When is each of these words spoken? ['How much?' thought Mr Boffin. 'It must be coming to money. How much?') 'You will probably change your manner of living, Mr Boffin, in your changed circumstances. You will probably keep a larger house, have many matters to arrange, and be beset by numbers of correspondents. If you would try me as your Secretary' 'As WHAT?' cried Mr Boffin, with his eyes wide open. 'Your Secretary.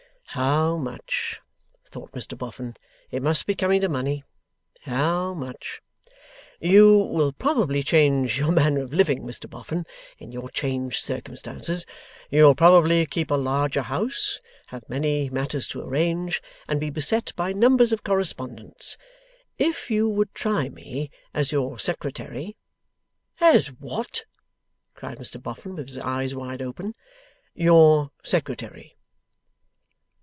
['How 0.33 0.77
much?' 0.77 1.41
thought 1.83 2.13
Mr 2.13 2.37
Boffin. 2.37 2.77
'It 3.09 3.21
must 3.21 3.45
be 3.45 3.53
coming 3.53 3.81
to 3.81 3.89
money. 3.89 4.23
How 4.83 5.33
much?') 5.33 5.81
'You 6.61 6.97
will 6.99 7.33
probably 7.33 7.83
change 7.83 8.37
your 8.39 8.53
manner 8.53 8.79
of 8.81 8.93
living, 8.93 9.23
Mr 9.23 9.49
Boffin, 9.49 9.85
in 10.19 10.31
your 10.31 10.47
changed 10.49 10.99
circumstances. 11.03 11.85
You 12.29 12.45
will 12.45 12.55
probably 12.55 13.05
keep 13.05 13.29
a 13.29 13.35
larger 13.35 13.81
house, 13.81 14.39
have 14.67 14.87
many 14.87 15.29
matters 15.29 15.67
to 15.67 15.81
arrange, 15.81 16.41
and 16.65 16.79
be 16.79 16.89
beset 16.89 17.33
by 17.35 17.51
numbers 17.51 17.91
of 17.91 18.05
correspondents. 18.05 18.95
If 19.57 19.91
you 19.91 20.07
would 20.07 20.33
try 20.33 20.69
me 20.69 21.11
as 21.33 21.51
your 21.51 21.77
Secretary' 21.77 22.55
'As 23.41 23.67
WHAT?' 23.67 24.23
cried 24.95 25.19
Mr 25.19 25.43
Boffin, 25.43 25.75
with 25.75 25.87
his 25.89 25.97
eyes 25.97 26.33
wide 26.33 26.61
open. 26.61 26.95
'Your 27.53 28.11
Secretary. 28.23 28.95